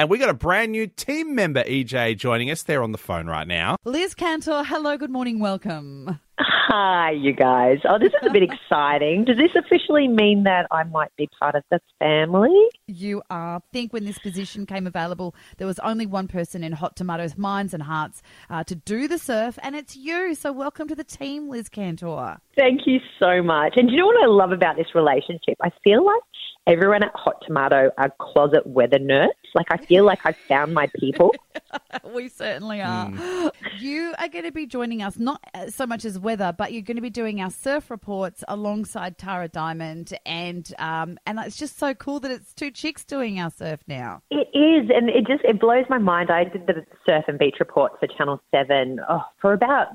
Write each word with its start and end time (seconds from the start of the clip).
And 0.00 0.08
we 0.08 0.16
got 0.16 0.30
a 0.30 0.34
brand 0.34 0.72
new 0.72 0.86
team 0.86 1.34
member, 1.34 1.62
EJ, 1.62 2.16
joining 2.16 2.50
us. 2.50 2.62
They're 2.62 2.82
on 2.82 2.92
the 2.92 2.96
phone 2.96 3.26
right 3.26 3.46
now. 3.46 3.76
Liz 3.84 4.14
Cantor, 4.14 4.64
hello, 4.64 4.96
good 4.96 5.10
morning, 5.10 5.40
welcome. 5.40 6.18
Hi, 6.72 7.10
you 7.10 7.32
guys. 7.32 7.78
Oh, 7.84 7.98
this 7.98 8.12
is 8.22 8.28
a 8.28 8.30
bit 8.30 8.42
exciting. 8.48 9.24
Does 9.24 9.38
this 9.38 9.50
officially 9.56 10.06
mean 10.06 10.44
that 10.44 10.68
I 10.70 10.84
might 10.84 11.10
be 11.16 11.28
part 11.36 11.56
of 11.56 11.64
the 11.68 11.80
family? 11.98 12.54
You 12.86 13.22
are. 13.28 13.56
I 13.56 13.60
think 13.72 13.92
when 13.92 14.04
this 14.04 14.20
position 14.20 14.66
came 14.66 14.86
available, 14.86 15.34
there 15.56 15.66
was 15.66 15.80
only 15.80 16.06
one 16.06 16.28
person 16.28 16.62
in 16.62 16.70
Hot 16.70 16.94
Tomatoes' 16.94 17.36
minds 17.36 17.74
and 17.74 17.82
hearts 17.82 18.22
uh, 18.48 18.62
to 18.62 18.76
do 18.76 19.08
the 19.08 19.18
surf, 19.18 19.58
and 19.64 19.74
it's 19.74 19.96
you. 19.96 20.36
So 20.36 20.52
welcome 20.52 20.86
to 20.86 20.94
the 20.94 21.02
team, 21.02 21.48
Liz 21.48 21.68
Cantor. 21.68 22.38
Thank 22.56 22.82
you 22.86 23.00
so 23.18 23.42
much. 23.42 23.72
And 23.76 23.88
do 23.88 23.92
you 23.92 23.98
know 23.98 24.06
what 24.06 24.22
I 24.22 24.28
love 24.28 24.52
about 24.52 24.76
this 24.76 24.94
relationship? 24.94 25.56
I 25.60 25.70
feel 25.82 26.06
like 26.06 26.22
everyone 26.66 27.02
at 27.02 27.10
Hot 27.14 27.36
Tomato 27.46 27.90
are 27.98 28.12
closet 28.20 28.66
weather 28.66 28.98
nerds. 28.98 29.28
Like 29.54 29.66
I 29.70 29.76
feel 29.76 30.04
like 30.04 30.20
I've 30.24 30.36
found 30.36 30.72
my 30.72 30.88
people. 30.98 31.34
we 32.14 32.28
certainly 32.28 32.80
are. 32.80 33.10
You 33.78 34.14
are 34.18 34.28
going 34.28 34.44
to 34.44 34.52
be 34.52 34.66
joining 34.66 35.02
us 35.02 35.18
not 35.18 35.42
uh, 35.54 35.68
so 35.70 35.86
much 35.86 36.04
as 36.04 36.18
weather, 36.18 36.52
but 36.60 36.74
you're 36.74 36.82
going 36.82 36.96
to 36.96 37.00
be 37.00 37.08
doing 37.08 37.40
our 37.40 37.48
surf 37.48 37.90
reports 37.90 38.44
alongside 38.46 39.16
Tara 39.16 39.48
Diamond, 39.48 40.12
and 40.26 40.70
um, 40.78 41.16
and 41.24 41.38
it's 41.38 41.56
just 41.56 41.78
so 41.78 41.94
cool 41.94 42.20
that 42.20 42.30
it's 42.30 42.52
two 42.52 42.70
chicks 42.70 43.02
doing 43.02 43.40
our 43.40 43.50
surf 43.50 43.80
now. 43.86 44.20
It 44.30 44.46
is, 44.52 44.90
and 44.94 45.08
it 45.08 45.26
just 45.26 45.42
it 45.42 45.58
blows 45.58 45.86
my 45.88 45.96
mind. 45.96 46.30
I 46.30 46.44
did 46.44 46.66
the 46.66 46.84
surf 47.08 47.24
and 47.28 47.38
beach 47.38 47.54
report 47.60 47.92
for 47.98 48.06
Channel 48.08 48.42
Seven 48.54 49.00
oh, 49.08 49.22
for 49.40 49.54
about 49.54 49.86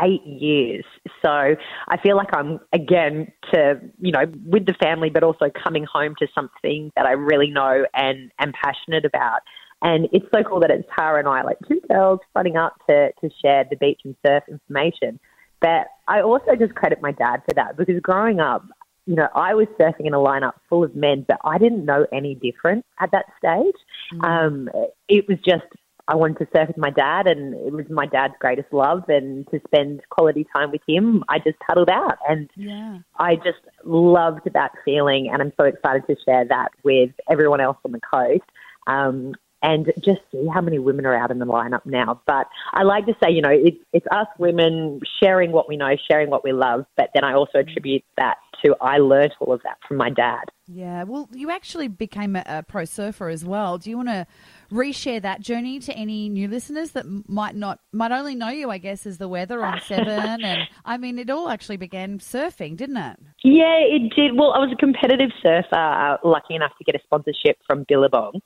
eight 0.00 0.24
years. 0.24 0.86
So 1.22 1.28
I 1.28 1.98
feel 2.02 2.16
like 2.16 2.34
I'm 2.34 2.58
again 2.72 3.30
to 3.52 3.78
you 4.00 4.12
know 4.12 4.24
with 4.46 4.64
the 4.64 4.74
family, 4.82 5.10
but 5.10 5.24
also 5.24 5.50
coming 5.62 5.84
home 5.84 6.14
to 6.20 6.26
something 6.34 6.90
that 6.96 7.04
I 7.04 7.12
really 7.12 7.50
know 7.50 7.84
and 7.92 8.32
am 8.38 8.54
passionate 8.54 9.04
about. 9.04 9.40
And 9.82 10.08
it's 10.10 10.24
so 10.34 10.42
cool 10.42 10.60
that 10.60 10.70
it's 10.70 10.88
Tara 10.98 11.18
and 11.18 11.28
I, 11.28 11.42
like 11.42 11.58
two 11.68 11.82
girls, 11.86 12.20
running 12.34 12.56
up 12.56 12.76
to 12.88 13.10
to 13.20 13.28
share 13.42 13.66
the 13.68 13.76
beach 13.76 14.00
and 14.06 14.16
surf 14.26 14.44
information. 14.48 15.20
But 15.64 15.86
I 16.08 16.20
also 16.20 16.56
just 16.56 16.74
credit 16.74 17.00
my 17.00 17.12
dad 17.12 17.40
for 17.48 17.54
that 17.54 17.78
because 17.78 17.98
growing 18.02 18.38
up, 18.38 18.66
you 19.06 19.14
know, 19.14 19.28
I 19.34 19.54
was 19.54 19.66
surfing 19.80 20.04
in 20.04 20.12
a 20.12 20.18
lineup 20.18 20.52
full 20.68 20.84
of 20.84 20.94
men, 20.94 21.24
but 21.26 21.38
I 21.42 21.56
didn't 21.56 21.86
know 21.86 22.06
any 22.12 22.34
different 22.34 22.84
at 23.00 23.10
that 23.12 23.24
stage. 23.38 23.74
Um, 24.22 24.68
it 25.08 25.26
was 25.26 25.38
just 25.38 25.64
I 26.06 26.16
wanted 26.16 26.40
to 26.40 26.48
surf 26.54 26.68
with 26.68 26.76
my 26.76 26.90
dad, 26.90 27.26
and 27.26 27.54
it 27.54 27.72
was 27.72 27.86
my 27.88 28.04
dad's 28.04 28.34
greatest 28.40 28.70
love. 28.74 29.04
And 29.08 29.48
to 29.52 29.60
spend 29.66 30.02
quality 30.10 30.46
time 30.54 30.70
with 30.70 30.82
him, 30.86 31.24
I 31.30 31.38
just 31.38 31.56
huddled 31.66 31.88
out, 31.88 32.18
and 32.28 32.50
Yeah. 32.56 32.98
I 33.18 33.36
just 33.36 33.64
loved 33.84 34.46
that 34.52 34.72
feeling. 34.84 35.30
And 35.32 35.40
I'm 35.40 35.54
so 35.58 35.64
excited 35.64 36.02
to 36.08 36.16
share 36.26 36.44
that 36.44 36.72
with 36.82 37.12
everyone 37.30 37.62
else 37.62 37.78
on 37.86 37.92
the 37.92 38.00
coast. 38.00 38.44
Um, 38.86 39.32
and 39.64 39.90
just 40.04 40.20
see 40.30 40.46
how 40.52 40.60
many 40.60 40.78
women 40.78 41.06
are 41.06 41.16
out 41.16 41.30
in 41.30 41.38
the 41.38 41.46
lineup 41.46 41.86
now. 41.86 42.20
But 42.26 42.46
I 42.74 42.82
like 42.82 43.06
to 43.06 43.14
say, 43.22 43.32
you 43.32 43.40
know, 43.40 43.50
it's, 43.50 43.78
it's 43.94 44.06
us 44.12 44.26
women 44.38 45.00
sharing 45.22 45.52
what 45.52 45.70
we 45.70 45.78
know, 45.78 45.96
sharing 46.10 46.28
what 46.28 46.44
we 46.44 46.52
love. 46.52 46.84
But 46.98 47.08
then 47.14 47.24
I 47.24 47.32
also 47.32 47.60
attribute 47.60 48.04
that 48.18 48.36
to 48.62 48.76
I 48.80 48.98
learnt 48.98 49.32
all 49.40 49.54
of 49.54 49.62
that 49.62 49.78
from 49.88 49.96
my 49.96 50.10
dad. 50.10 50.44
Yeah, 50.66 51.04
well, 51.04 51.28
you 51.32 51.50
actually 51.50 51.88
became 51.88 52.36
a, 52.36 52.42
a 52.46 52.62
pro 52.62 52.84
surfer 52.84 53.28
as 53.28 53.44
well. 53.44 53.78
Do 53.78 53.90
you 53.90 53.96
want 53.96 54.08
to 54.08 54.26
reshare 54.70 55.20
that 55.20 55.40
journey 55.40 55.78
to 55.80 55.92
any 55.94 56.28
new 56.28 56.48
listeners 56.48 56.92
that 56.92 57.04
might 57.28 57.54
not, 57.54 57.80
might 57.92 58.12
only 58.12 58.34
know 58.34 58.48
you, 58.48 58.70
I 58.70 58.78
guess, 58.78 59.06
as 59.06 59.18
the 59.18 59.28
weather 59.28 59.64
on 59.64 59.80
Seven? 59.86 60.44
and 60.44 60.68
I 60.84 60.96
mean, 60.96 61.18
it 61.18 61.30
all 61.30 61.48
actually 61.48 61.76
began 61.76 62.18
surfing, 62.18 62.76
didn't 62.76 62.96
it? 62.96 63.18
Yeah, 63.42 63.78
it 63.78 64.14
did. 64.14 64.36
Well, 64.36 64.52
I 64.52 64.58
was 64.58 64.72
a 64.72 64.76
competitive 64.76 65.30
surfer, 65.42 65.74
uh, 65.74 66.16
lucky 66.24 66.54
enough 66.54 66.72
to 66.78 66.84
get 66.84 66.94
a 66.94 67.00
sponsorship 67.04 67.58
from 67.66 67.84
Billabong. 67.86 68.40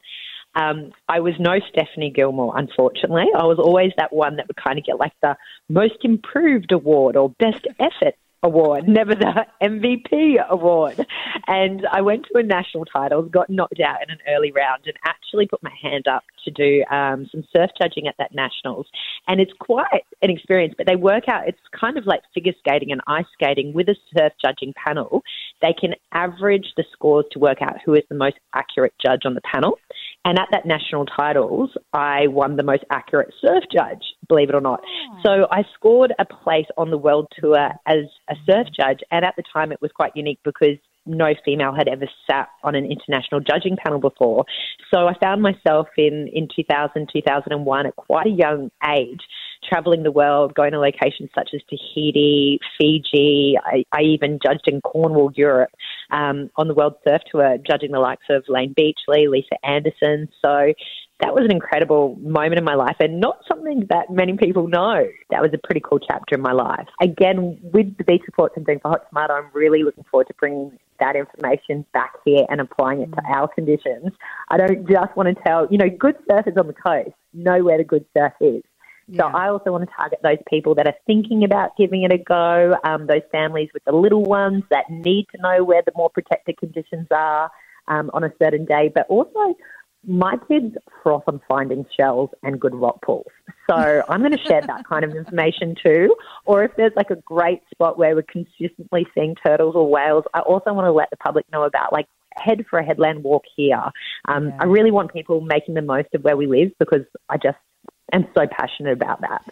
Um, 0.58 0.92
I 1.08 1.20
was 1.20 1.34
no 1.38 1.60
Stephanie 1.70 2.10
Gilmore, 2.10 2.52
unfortunately. 2.56 3.26
I 3.36 3.44
was 3.44 3.58
always 3.58 3.92
that 3.96 4.12
one 4.12 4.36
that 4.36 4.48
would 4.48 4.56
kind 4.56 4.78
of 4.78 4.84
get 4.84 4.98
like 4.98 5.12
the 5.22 5.36
most 5.68 5.98
improved 6.02 6.72
award 6.72 7.16
or 7.16 7.30
best 7.30 7.66
effort 7.78 8.14
award, 8.42 8.88
never 8.88 9.14
the 9.14 9.46
MVP 9.62 10.36
award. 10.48 11.04
And 11.46 11.86
I 11.90 12.00
went 12.00 12.26
to 12.32 12.38
a 12.38 12.42
national 12.42 12.84
title, 12.84 13.22
got 13.22 13.50
knocked 13.50 13.80
out 13.80 14.02
in 14.02 14.10
an 14.10 14.18
early 14.28 14.52
round, 14.52 14.82
and 14.86 14.94
actually 15.04 15.46
put 15.46 15.62
my 15.62 15.72
hand 15.80 16.06
up 16.08 16.24
to 16.44 16.50
do 16.50 16.84
um, 16.90 17.28
some 17.30 17.44
surf 17.54 17.70
judging 17.80 18.06
at 18.06 18.16
that 18.18 18.34
nationals. 18.34 18.86
And 19.26 19.40
it's 19.40 19.52
quite 19.58 20.04
an 20.22 20.30
experience, 20.30 20.74
but 20.76 20.86
they 20.86 20.96
work 20.96 21.28
out, 21.28 21.48
it's 21.48 21.58
kind 21.78 21.98
of 21.98 22.06
like 22.06 22.22
figure 22.34 22.52
skating 22.58 22.92
and 22.92 23.00
ice 23.06 23.26
skating 23.32 23.72
with 23.72 23.88
a 23.88 23.96
surf 24.16 24.32
judging 24.42 24.72
panel. 24.74 25.22
They 25.60 25.74
can 25.78 25.94
average 26.12 26.72
the 26.76 26.84
scores 26.92 27.26
to 27.32 27.38
work 27.38 27.62
out 27.62 27.76
who 27.84 27.94
is 27.94 28.02
the 28.08 28.14
most 28.16 28.36
accurate 28.54 28.94
judge 29.04 29.22
on 29.24 29.34
the 29.34 29.40
panel. 29.40 29.78
And 30.24 30.38
at 30.38 30.48
that 30.50 30.66
national 30.66 31.06
titles, 31.06 31.70
I 31.92 32.26
won 32.26 32.56
the 32.56 32.62
most 32.62 32.84
accurate 32.90 33.32
surf 33.40 33.64
judge, 33.72 34.02
believe 34.28 34.50
it 34.50 34.54
or 34.54 34.60
not. 34.60 34.80
So 35.24 35.46
I 35.50 35.62
scored 35.74 36.12
a 36.18 36.24
place 36.24 36.66
on 36.76 36.90
the 36.90 36.98
world 36.98 37.28
tour 37.40 37.70
as 37.86 38.04
a 38.28 38.34
surf 38.44 38.66
judge. 38.78 39.00
And 39.10 39.24
at 39.24 39.34
the 39.36 39.42
time, 39.52 39.72
it 39.72 39.80
was 39.80 39.90
quite 39.94 40.12
unique 40.14 40.40
because 40.44 40.76
no 41.08 41.34
female 41.44 41.74
had 41.74 41.88
ever 41.88 42.06
sat 42.30 42.48
on 42.62 42.74
an 42.74 42.84
international 42.84 43.40
judging 43.40 43.76
panel 43.76 43.98
before. 43.98 44.44
So 44.92 45.08
I 45.08 45.14
found 45.18 45.42
myself 45.42 45.88
in, 45.96 46.28
in 46.32 46.48
2000, 46.54 47.08
2001 47.12 47.86
at 47.86 47.96
quite 47.96 48.26
a 48.26 48.30
young 48.30 48.70
age, 48.86 49.20
traveling 49.68 50.02
the 50.02 50.12
world, 50.12 50.54
going 50.54 50.72
to 50.72 50.78
locations 50.78 51.30
such 51.34 51.50
as 51.54 51.60
Tahiti, 51.68 52.60
Fiji. 52.78 53.56
I, 53.64 53.84
I 53.92 54.02
even 54.02 54.38
judged 54.44 54.68
in 54.68 54.80
Cornwall, 54.82 55.32
Europe, 55.34 55.70
um, 56.10 56.50
on 56.56 56.68
the 56.68 56.74
World 56.74 56.94
Surf 57.06 57.22
Tour, 57.30 57.58
judging 57.58 57.92
the 57.92 58.00
likes 58.00 58.24
of 58.30 58.44
Layne 58.48 58.72
Beachley, 58.72 59.28
Lisa 59.28 59.64
Andersen. 59.64 60.28
So 60.44 60.72
that 61.20 61.34
was 61.34 61.44
an 61.44 61.50
incredible 61.50 62.16
moment 62.20 62.58
in 62.58 62.64
my 62.64 62.74
life 62.74 62.96
and 63.00 63.20
not 63.20 63.42
something 63.48 63.86
that 63.90 64.10
many 64.10 64.36
people 64.36 64.68
know. 64.68 65.06
That 65.30 65.42
was 65.42 65.50
a 65.52 65.58
pretty 65.58 65.80
cool 65.80 65.98
chapter 65.98 66.36
in 66.36 66.40
my 66.40 66.52
life. 66.52 66.86
Again, 67.00 67.58
with 67.62 67.96
the 67.96 68.04
beach 68.04 68.22
reports 68.26 68.54
I'm 68.56 68.64
doing 68.64 68.78
for 68.80 68.90
Hot 68.90 69.08
Tomato, 69.08 69.34
I'm 69.34 69.50
really 69.52 69.82
looking 69.82 70.04
forward 70.10 70.28
to 70.28 70.34
bringing 70.34 70.78
that 71.00 71.16
information 71.16 71.84
back 71.92 72.14
here 72.24 72.44
and 72.48 72.60
applying 72.60 73.02
it 73.02 73.12
to 73.12 73.22
our 73.28 73.48
conditions. 73.48 74.12
I 74.50 74.56
don't 74.56 74.88
just 74.88 75.16
want 75.16 75.36
to 75.36 75.42
tell, 75.44 75.66
you 75.70 75.78
know, 75.78 75.88
good 75.88 76.16
surfers 76.28 76.58
on 76.58 76.66
the 76.66 76.72
coast 76.72 77.10
know 77.32 77.62
where 77.62 77.78
the 77.78 77.84
good 77.84 78.04
surf 78.16 78.32
is. 78.40 78.62
So 79.16 79.26
Yeah. 79.26 79.32
I 79.34 79.48
also 79.48 79.72
want 79.72 79.88
to 79.88 79.94
target 79.96 80.20
those 80.22 80.38
people 80.48 80.74
that 80.74 80.86
are 80.86 80.94
thinking 81.06 81.42
about 81.42 81.76
giving 81.76 82.02
it 82.02 82.12
a 82.12 82.18
go, 82.18 82.76
um, 82.84 83.06
those 83.06 83.22
families 83.32 83.70
with 83.72 83.82
the 83.84 83.92
little 83.92 84.22
ones 84.22 84.64
that 84.70 84.90
need 84.90 85.26
to 85.34 85.40
know 85.40 85.64
where 85.64 85.82
the 85.82 85.92
more 85.96 86.10
protected 86.10 86.58
conditions 86.58 87.06
are 87.10 87.50
um, 87.88 88.10
on 88.12 88.22
a 88.22 88.32
certain 88.38 88.66
day, 88.66 88.92
but 88.94 89.06
also 89.08 89.56
my 90.06 90.36
kids 90.46 90.76
froth 91.02 91.24
on 91.26 91.40
finding 91.48 91.84
shells 91.96 92.30
and 92.42 92.60
good 92.60 92.74
rock 92.74 93.00
pools. 93.02 93.32
So 93.68 93.76
I'm 94.08 94.20
going 94.20 94.36
to 94.36 94.44
share 94.44 94.60
that 94.60 94.86
kind 94.86 95.04
of 95.04 95.14
information 95.14 95.74
too. 95.82 96.14
Or 96.44 96.62
if 96.64 96.72
there's 96.76 96.92
like 96.94 97.10
a 97.10 97.16
great 97.16 97.62
spot 97.70 97.98
where 97.98 98.14
we're 98.14 98.22
consistently 98.22 99.06
seeing 99.14 99.34
turtles 99.34 99.74
or 99.74 99.90
whales, 99.90 100.24
I 100.34 100.40
also 100.40 100.72
want 100.72 100.86
to 100.86 100.92
let 100.92 101.10
the 101.10 101.16
public 101.16 101.46
know 101.50 101.62
about 101.64 101.92
like 101.92 102.06
head 102.36 102.64
for 102.68 102.78
a 102.78 102.84
headland 102.84 103.24
walk 103.24 103.44
here. 103.56 103.90
Um, 104.26 104.48
Yeah. 104.48 104.56
I 104.60 104.64
really 104.64 104.90
want 104.90 105.12
people 105.12 105.40
making 105.40 105.74
the 105.74 105.82
most 105.82 106.08
of 106.14 106.22
where 106.22 106.36
we 106.36 106.46
live 106.46 106.70
because 106.78 107.04
I 107.28 107.36
just 107.36 107.58
am 108.12 108.26
so 108.34 108.46
passionate 108.50 108.92
about 108.92 109.20
that. 109.20 109.44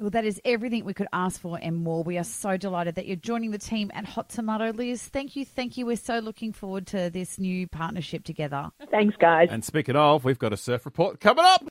Well, 0.00 0.08
that 0.10 0.24
is 0.24 0.40
everything 0.46 0.86
we 0.86 0.94
could 0.94 1.08
ask 1.12 1.38
for 1.38 1.58
and 1.60 1.76
more. 1.76 2.02
We 2.02 2.16
are 2.16 2.24
so 2.24 2.56
delighted 2.56 2.94
that 2.94 3.06
you're 3.06 3.16
joining 3.16 3.50
the 3.50 3.58
team 3.58 3.90
at 3.92 4.06
Hot 4.06 4.30
Tomato, 4.30 4.72
Liz. 4.72 5.02
Thank 5.02 5.36
you, 5.36 5.44
thank 5.44 5.76
you. 5.76 5.84
We're 5.84 5.96
so 5.96 6.20
looking 6.20 6.54
forward 6.54 6.86
to 6.88 7.10
this 7.10 7.38
new 7.38 7.66
partnership 7.66 8.24
together. 8.24 8.70
Thanks, 8.90 9.14
guys. 9.18 9.48
And 9.50 9.62
speaking 9.62 9.96
of, 9.96 10.24
we've 10.24 10.38
got 10.38 10.54
a 10.54 10.56
surf 10.56 10.86
report 10.86 11.20
coming 11.20 11.44
up. 11.44 11.62